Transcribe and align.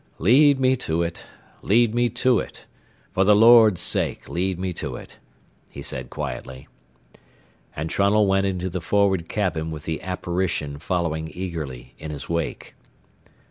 "Lead 0.17 0.59
me 0.59 0.75
to 0.77 1.03
it! 1.03 1.27
Lead 1.61 1.93
me 1.93 2.09
to 2.09 2.39
it! 2.39 2.65
For 3.11 3.23
the 3.23 3.35
Lord's 3.35 3.81
sake, 3.81 4.27
lead 4.27 4.57
me 4.57 4.73
to 4.73 4.95
it!" 4.95 5.19
he 5.69 5.83
said 5.83 6.09
quietly. 6.09 6.67
And 7.75 7.87
Trunnell 7.87 8.25
went 8.25 8.47
into 8.47 8.67
the 8.67 8.81
forward 8.81 9.29
cabin 9.29 9.69
with 9.69 9.83
the 9.83 10.01
apparition 10.01 10.79
following 10.79 11.29
eagerly 11.31 11.93
in 11.99 12.09
his 12.09 12.27
wake. 12.27 12.73